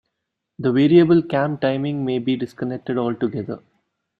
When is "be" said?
2.17-2.35